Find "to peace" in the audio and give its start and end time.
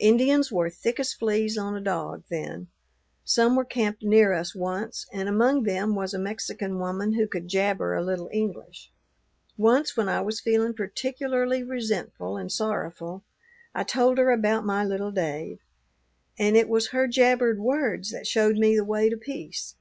19.08-19.76